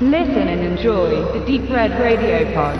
Listen 0.00 0.48
and 0.48 0.60
enjoy 0.60 1.22
the 1.32 1.44
Deep 1.46 1.70
Red 1.70 1.92
Radio 2.00 2.52
Pod. 2.52 2.76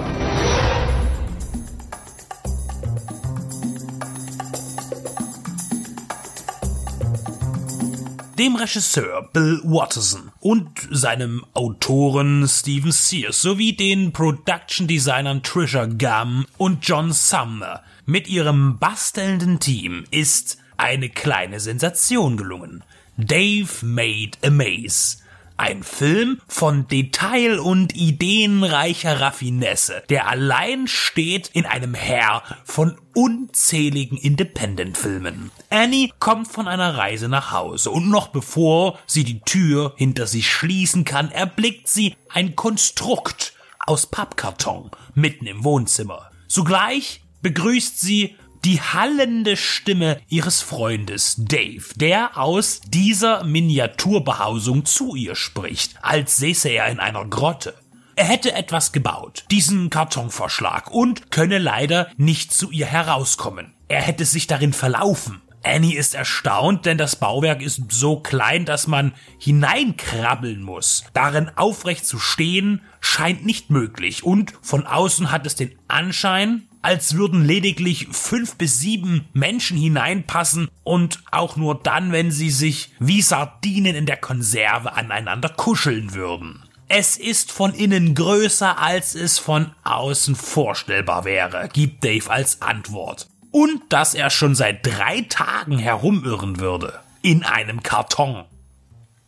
dem 8.36 8.56
Regisseur 8.56 9.30
Bill 9.32 9.60
Watterson 9.62 10.32
und 10.40 10.68
seinem 10.90 11.44
Autoren 11.54 12.48
Stephen 12.48 12.90
Sears 12.90 13.40
sowie 13.40 13.76
den 13.76 14.12
Production 14.12 14.88
Designern 14.88 15.44
Trisha 15.44 15.86
Gum 15.86 16.46
und 16.58 16.84
John 16.84 17.12
Sumner 17.12 17.84
mit 18.06 18.26
ihrem 18.26 18.78
bastelnden 18.80 19.60
Team 19.60 20.04
ist 20.10 20.58
eine 20.76 21.10
kleine 21.10 21.60
Sensation 21.60 22.36
gelungen. 22.36 22.82
Dave 23.16 23.68
Made 23.82 24.32
a 24.42 24.50
Maze 24.50 25.18
ein 25.56 25.82
Film 25.82 26.40
von 26.48 26.88
Detail- 26.88 27.60
und 27.60 27.94
ideenreicher 27.94 29.20
Raffinesse, 29.20 30.02
der 30.08 30.28
allein 30.28 30.88
steht 30.88 31.48
in 31.48 31.66
einem 31.66 31.94
Heer 31.94 32.42
von 32.64 32.98
unzähligen 33.14 34.18
Independent-Filmen. 34.18 35.50
Annie 35.70 36.10
kommt 36.18 36.48
von 36.48 36.68
einer 36.68 36.96
Reise 36.96 37.28
nach 37.28 37.52
Hause 37.52 37.90
und 37.90 38.08
noch 38.08 38.28
bevor 38.28 38.98
sie 39.06 39.24
die 39.24 39.40
Tür 39.40 39.94
hinter 39.96 40.26
sich 40.26 40.50
schließen 40.50 41.04
kann, 41.04 41.30
erblickt 41.30 41.88
sie 41.88 42.16
ein 42.28 42.56
Konstrukt 42.56 43.54
aus 43.86 44.06
Pappkarton 44.06 44.90
mitten 45.14 45.46
im 45.46 45.62
Wohnzimmer. 45.64 46.30
Zugleich 46.48 47.22
begrüßt 47.42 48.00
sie 48.00 48.36
die 48.64 48.80
hallende 48.80 49.56
Stimme 49.56 50.20
ihres 50.28 50.62
Freundes 50.62 51.36
Dave, 51.38 51.84
der 51.96 52.38
aus 52.38 52.80
dieser 52.86 53.44
Miniaturbehausung 53.44 54.86
zu 54.86 55.14
ihr 55.14 55.36
spricht, 55.36 55.96
als 56.02 56.38
säße 56.38 56.70
er 56.70 56.88
in 56.88 56.98
einer 56.98 57.26
Grotte. 57.26 57.74
Er 58.16 58.24
hätte 58.24 58.54
etwas 58.54 58.92
gebaut, 58.92 59.44
diesen 59.50 59.90
Kartonvorschlag, 59.90 60.90
und 60.90 61.30
könne 61.30 61.58
leider 61.58 62.08
nicht 62.16 62.54
zu 62.54 62.70
ihr 62.70 62.86
herauskommen. 62.86 63.74
Er 63.88 64.00
hätte 64.00 64.24
sich 64.24 64.46
darin 64.46 64.72
verlaufen. 64.72 65.42
Annie 65.62 65.98
ist 65.98 66.14
erstaunt, 66.14 66.86
denn 66.86 66.98
das 66.98 67.16
Bauwerk 67.16 67.60
ist 67.60 67.82
so 67.90 68.20
klein, 68.20 68.64
dass 68.64 68.86
man 68.86 69.12
hineinkrabbeln 69.38 70.62
muss. 70.62 71.04
Darin 71.12 71.50
aufrecht 71.56 72.06
zu 72.06 72.18
stehen 72.18 72.82
scheint 73.00 73.44
nicht 73.44 73.70
möglich 73.70 74.24
und 74.24 74.52
von 74.62 74.86
außen 74.86 75.32
hat 75.32 75.46
es 75.46 75.54
den 75.54 75.74
Anschein, 75.88 76.68
als 76.84 77.16
würden 77.16 77.44
lediglich 77.44 78.08
fünf 78.12 78.56
bis 78.56 78.78
sieben 78.78 79.26
Menschen 79.32 79.78
hineinpassen 79.78 80.68
und 80.82 81.18
auch 81.30 81.56
nur 81.56 81.80
dann, 81.82 82.12
wenn 82.12 82.30
sie 82.30 82.50
sich 82.50 82.92
wie 82.98 83.22
Sardinen 83.22 83.94
in 83.96 84.06
der 84.06 84.18
Konserve 84.18 84.92
aneinander 84.92 85.48
kuscheln 85.48 86.12
würden. 86.12 86.62
Es 86.88 87.16
ist 87.16 87.50
von 87.50 87.72
innen 87.72 88.14
größer, 88.14 88.78
als 88.78 89.14
es 89.14 89.38
von 89.38 89.72
außen 89.84 90.36
vorstellbar 90.36 91.24
wäre, 91.24 91.70
gibt 91.72 92.04
Dave 92.04 92.30
als 92.30 92.60
Antwort. 92.60 93.28
Und 93.50 93.80
dass 93.88 94.14
er 94.14 94.28
schon 94.28 94.54
seit 94.54 94.86
drei 94.86 95.22
Tagen 95.22 95.78
herumirren 95.78 96.60
würde. 96.60 97.00
In 97.22 97.44
einem 97.44 97.82
Karton. 97.82 98.44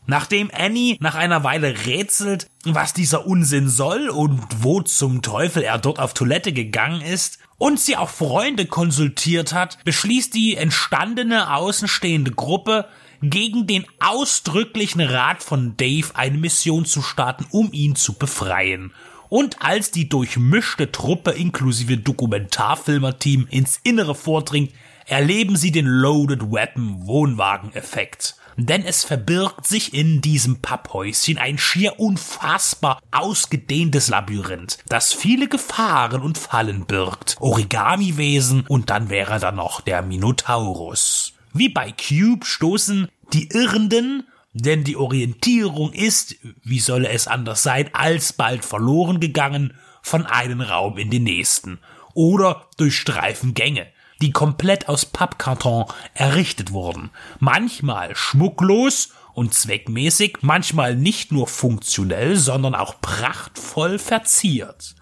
Nachdem 0.06 0.50
Annie 0.52 0.96
nach 1.00 1.16
einer 1.16 1.42
Weile 1.42 1.86
rätselt, 1.86 2.46
was 2.64 2.92
dieser 2.92 3.26
Unsinn 3.26 3.68
soll 3.68 4.08
und 4.08 4.40
wo 4.60 4.80
zum 4.82 5.20
Teufel 5.20 5.64
er 5.64 5.78
dort 5.78 5.98
auf 5.98 6.14
Toilette 6.14 6.52
gegangen 6.52 7.00
ist, 7.00 7.38
und 7.58 7.80
sie 7.80 7.96
auch 7.96 8.10
Freunde 8.10 8.66
konsultiert 8.66 9.52
hat, 9.52 9.82
beschließt 9.84 10.34
die 10.34 10.56
entstandene 10.56 11.54
außenstehende 11.54 12.32
Gruppe, 12.32 12.86
gegen 13.22 13.66
den 13.66 13.86
ausdrücklichen 13.98 15.00
Rat 15.00 15.42
von 15.42 15.74
Dave 15.78 16.08
eine 16.14 16.36
Mission 16.36 16.84
zu 16.84 17.00
starten, 17.00 17.46
um 17.50 17.72
ihn 17.72 17.96
zu 17.96 18.12
befreien. 18.12 18.92
Und 19.30 19.62
als 19.62 19.90
die 19.90 20.08
durchmischte 20.08 20.92
Truppe 20.92 21.30
inklusive 21.30 21.96
Dokumentarfilmerteam 21.96 23.46
ins 23.50 23.80
Innere 23.82 24.14
vordringt, 24.14 24.72
erleben 25.06 25.56
sie 25.56 25.72
den 25.72 25.86
Loaded 25.86 26.52
Weapon 26.52 27.06
Wohnwagen-Effekt 27.06 28.36
denn 28.56 28.84
es 28.84 29.04
verbirgt 29.04 29.66
sich 29.66 29.94
in 29.94 30.20
diesem 30.20 30.60
Papphäuschen 30.60 31.38
ein 31.38 31.58
schier 31.58 31.98
unfassbar 31.98 33.00
ausgedehntes 33.10 34.08
Labyrinth, 34.08 34.78
das 34.88 35.12
viele 35.12 35.48
Gefahren 35.48 36.22
und 36.22 36.38
Fallen 36.38 36.86
birgt, 36.86 37.36
Origamiwesen 37.40 38.66
und 38.66 38.90
dann 38.90 39.10
wäre 39.10 39.38
da 39.38 39.52
noch 39.52 39.80
der 39.80 40.02
Minotaurus. 40.02 41.34
Wie 41.52 41.68
bei 41.68 41.92
Cube 41.92 42.44
stoßen 42.44 43.08
die 43.32 43.48
Irrenden 43.48 44.24
denn 44.58 44.84
die 44.84 44.96
Orientierung 44.96 45.92
ist, 45.92 46.36
wie 46.62 46.80
solle 46.80 47.10
es 47.10 47.28
anders 47.28 47.62
sein, 47.62 47.90
alsbald 47.92 48.64
verloren 48.64 49.20
gegangen 49.20 49.74
von 50.00 50.24
einem 50.24 50.62
Raum 50.62 50.96
in 50.96 51.10
den 51.10 51.24
nächsten. 51.24 51.78
Oder 52.14 52.66
durch 52.78 52.96
Streifengänge 52.96 53.86
die 54.22 54.32
komplett 54.32 54.88
aus 54.88 55.06
Pappkarton 55.06 55.86
errichtet 56.14 56.72
wurden. 56.72 57.10
Manchmal 57.38 58.14
schmucklos 58.16 59.10
und 59.34 59.52
zweckmäßig, 59.52 60.38
manchmal 60.40 60.96
nicht 60.96 61.32
nur 61.32 61.46
funktionell, 61.46 62.36
sondern 62.36 62.74
auch 62.74 63.00
prachtvoll 63.00 63.98
verziert. 63.98 64.94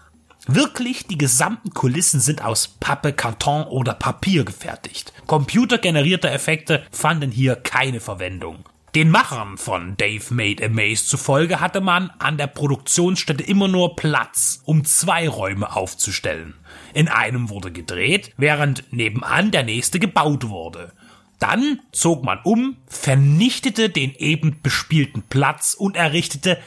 Wirklich, 0.47 1.07
die 1.07 1.17
gesamten 1.17 1.71
Kulissen 1.73 2.19
sind 2.19 2.43
aus 2.43 2.67
Pappe, 2.67 3.13
Karton 3.13 3.63
oder 3.63 3.93
Papier 3.93 4.45
gefertigt. 4.45 5.11
Computergenerierte 5.25 6.29
Effekte 6.29 6.83
fanden 6.91 7.31
hier 7.31 7.55
keine 7.55 7.99
Verwendung. 7.99 8.65
Den 8.95 9.11
Machern 9.11 9.57
von 9.57 9.97
Dave 9.97 10.33
Made 10.33 10.65
a 10.65 10.69
Maze 10.69 11.05
zufolge 11.05 11.59
hatte 11.59 11.81
man 11.81 12.11
an 12.11 12.37
der 12.37 12.47
Produktionsstätte 12.47 13.43
immer 13.43 13.67
nur 13.67 13.97
Platz, 13.97 14.61
um 14.63 14.85
zwei 14.85 15.27
Räume 15.27 15.75
aufzustellen. 15.75 16.53
In 16.93 17.09
einem 17.09 17.49
wurde 17.49 17.73
gedreht, 17.73 18.31
während 18.37 18.93
nebenan 18.93 19.51
der 19.51 19.63
nächste 19.63 19.99
gebaut 19.99 20.47
wurde. 20.47 20.93
Dann 21.39 21.81
zog 21.91 22.23
man 22.23 22.39
um, 22.45 22.77
vernichtete 22.87 23.89
den 23.89 24.15
eben 24.15 24.61
bespielten 24.63 25.23
Platz 25.23 25.73
und 25.73 25.97
errichtete 25.97 26.57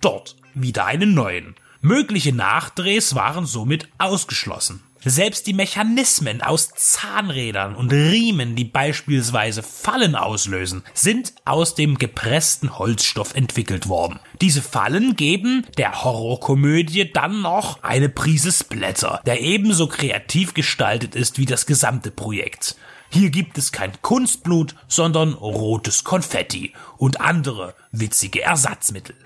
dort 0.00 0.36
wieder 0.54 0.84
einen 0.86 1.14
neuen. 1.14 1.56
Mögliche 1.80 2.32
Nachdrehs 2.32 3.16
waren 3.16 3.44
somit 3.44 3.88
ausgeschlossen. 3.98 4.84
Selbst 5.04 5.48
die 5.48 5.52
Mechanismen 5.52 6.42
aus 6.42 6.70
Zahnrädern 6.76 7.74
und 7.74 7.92
Riemen, 7.92 8.54
die 8.54 8.64
beispielsweise 8.64 9.64
Fallen 9.64 10.14
auslösen, 10.14 10.84
sind 10.94 11.34
aus 11.44 11.74
dem 11.74 11.98
gepressten 11.98 12.78
Holzstoff 12.78 13.34
entwickelt 13.34 13.88
worden. 13.88 14.20
Diese 14.40 14.62
Fallen 14.62 15.16
geben 15.16 15.66
der 15.76 16.04
Horrorkomödie 16.04 17.10
dann 17.12 17.42
noch 17.42 17.82
eine 17.82 18.10
Prise 18.10 18.52
Splatter, 18.52 19.20
der 19.26 19.40
ebenso 19.40 19.88
kreativ 19.88 20.54
gestaltet 20.54 21.16
ist 21.16 21.36
wie 21.36 21.46
das 21.46 21.66
gesamte 21.66 22.12
Projekt. 22.12 22.76
Hier 23.10 23.30
gibt 23.30 23.58
es 23.58 23.72
kein 23.72 24.00
Kunstblut, 24.02 24.76
sondern 24.86 25.32
rotes 25.32 26.04
Konfetti 26.04 26.74
und 26.96 27.20
andere 27.20 27.74
witzige 27.90 28.42
Ersatzmittel. 28.42 29.16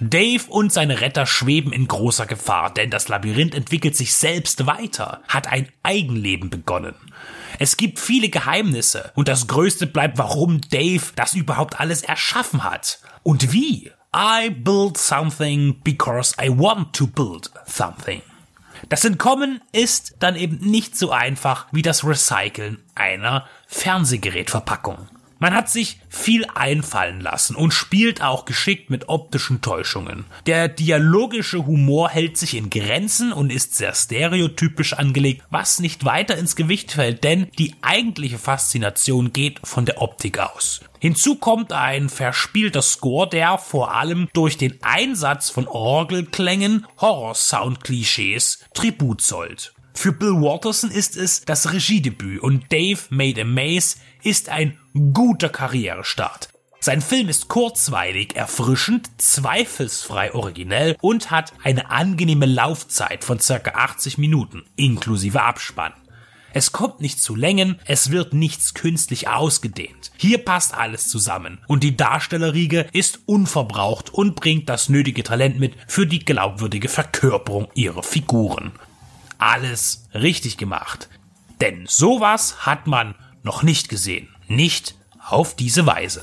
Dave 0.00 0.44
und 0.48 0.72
seine 0.72 1.00
Retter 1.00 1.26
schweben 1.26 1.72
in 1.72 1.86
großer 1.86 2.26
Gefahr, 2.26 2.72
denn 2.72 2.90
das 2.90 3.08
Labyrinth 3.08 3.54
entwickelt 3.54 3.94
sich 3.96 4.14
selbst 4.14 4.66
weiter, 4.66 5.20
hat 5.28 5.46
ein 5.46 5.68
Eigenleben 5.82 6.48
begonnen. 6.48 6.94
Es 7.58 7.76
gibt 7.76 7.98
viele 7.98 8.30
Geheimnisse 8.30 9.12
und 9.14 9.28
das 9.28 9.46
Größte 9.46 9.86
bleibt, 9.86 10.16
warum 10.16 10.62
Dave 10.70 11.02
das 11.16 11.34
überhaupt 11.34 11.78
alles 11.78 12.02
erschaffen 12.02 12.64
hat. 12.64 13.00
Und 13.22 13.52
wie? 13.52 13.90
I 14.16 14.50
build 14.50 14.96
something 14.96 15.78
because 15.84 16.34
I 16.42 16.48
want 16.48 16.94
to 16.94 17.06
build 17.06 17.50
something. 17.66 18.22
Das 18.88 19.04
Entkommen 19.04 19.60
ist 19.72 20.16
dann 20.20 20.36
eben 20.36 20.56
nicht 20.56 20.96
so 20.96 21.10
einfach 21.10 21.66
wie 21.70 21.82
das 21.82 22.04
Recyceln 22.04 22.78
einer 22.94 23.46
Fernsehgerätverpackung. 23.66 25.08
Man 25.40 25.54
hat 25.54 25.70
sich 25.70 25.98
viel 26.10 26.44
einfallen 26.54 27.22
lassen 27.22 27.56
und 27.56 27.72
spielt 27.72 28.20
auch 28.20 28.44
geschickt 28.44 28.90
mit 28.90 29.08
optischen 29.08 29.62
Täuschungen. 29.62 30.26
Der 30.44 30.68
dialogische 30.68 31.64
Humor 31.64 32.10
hält 32.10 32.36
sich 32.36 32.54
in 32.54 32.68
Grenzen 32.68 33.32
und 33.32 33.50
ist 33.50 33.74
sehr 33.74 33.94
stereotypisch 33.94 34.92
angelegt, 34.92 35.42
was 35.48 35.80
nicht 35.80 36.04
weiter 36.04 36.36
ins 36.36 36.56
Gewicht 36.56 36.92
fällt, 36.92 37.24
denn 37.24 37.48
die 37.58 37.74
eigentliche 37.80 38.38
Faszination 38.38 39.32
geht 39.32 39.60
von 39.64 39.86
der 39.86 40.02
Optik 40.02 40.38
aus. 40.38 40.82
Hinzu 40.98 41.36
kommt 41.36 41.72
ein 41.72 42.10
verspielter 42.10 42.82
Score, 42.82 43.26
der 43.26 43.56
vor 43.56 43.94
allem 43.94 44.28
durch 44.34 44.58
den 44.58 44.78
Einsatz 44.82 45.48
von 45.48 45.66
Orgelklängen 45.66 46.86
Horror-Sound-Klischees 47.00 48.66
Tribut 48.74 49.22
zollt. 49.22 49.72
Für 50.00 50.12
Bill 50.12 50.40
Watterson 50.40 50.90
ist 50.90 51.14
es 51.14 51.42
das 51.42 51.74
Regiedebüt 51.74 52.40
und 52.40 52.72
Dave 52.72 53.00
Made 53.10 53.42
a 53.42 53.44
Maze 53.44 53.98
ist 54.22 54.48
ein 54.48 54.78
guter 55.12 55.50
Karrierestart. 55.50 56.48
Sein 56.80 57.02
Film 57.02 57.28
ist 57.28 57.48
kurzweilig, 57.48 58.34
erfrischend, 58.34 59.10
zweifelsfrei 59.18 60.32
originell 60.32 60.96
und 61.02 61.30
hat 61.30 61.52
eine 61.62 61.90
angenehme 61.90 62.46
Laufzeit 62.46 63.24
von 63.24 63.40
circa 63.40 63.72
80 63.72 64.16
Minuten, 64.16 64.64
inklusive 64.74 65.42
Abspann. 65.42 65.92
Es 66.54 66.72
kommt 66.72 67.02
nicht 67.02 67.20
zu 67.20 67.36
Längen, 67.36 67.78
es 67.84 68.10
wird 68.10 68.32
nichts 68.32 68.72
künstlich 68.72 69.28
ausgedehnt. 69.28 70.12
Hier 70.16 70.38
passt 70.38 70.72
alles 70.72 71.08
zusammen 71.08 71.58
und 71.68 71.84
die 71.84 71.98
Darstellerriege 71.98 72.86
ist 72.94 73.20
unverbraucht 73.26 74.08
und 74.14 74.34
bringt 74.34 74.70
das 74.70 74.88
nötige 74.88 75.24
Talent 75.24 75.60
mit 75.60 75.74
für 75.88 76.06
die 76.06 76.24
glaubwürdige 76.24 76.88
Verkörperung 76.88 77.68
ihrer 77.74 78.02
Figuren 78.02 78.72
alles 79.40 80.08
richtig 80.14 80.56
gemacht. 80.56 81.08
Denn 81.60 81.84
sowas 81.86 82.66
hat 82.66 82.86
man 82.86 83.14
noch 83.42 83.62
nicht 83.62 83.88
gesehen. 83.88 84.28
Nicht 84.48 84.94
auf 85.28 85.54
diese 85.54 85.86
Weise. 85.86 86.22